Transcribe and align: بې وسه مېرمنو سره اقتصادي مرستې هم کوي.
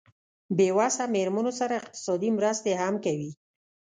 بې 0.57 0.67
وسه 0.77 1.03
مېرمنو 1.15 1.51
سره 1.59 1.73
اقتصادي 1.81 2.29
مرستې 2.37 2.71
هم 2.81 2.95
کوي. 3.05 3.31